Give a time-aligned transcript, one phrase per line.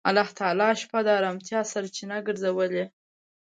[0.09, 2.85] الله تعالی شپه د آرامتیا سرچینه ګرځولې.